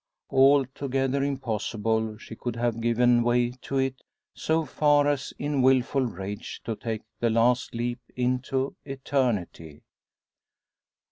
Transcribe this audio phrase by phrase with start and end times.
[0.31, 4.01] Altogether impossible she could have given way to it
[4.33, 9.83] so far as in wilful rage to take the last leap into eternity.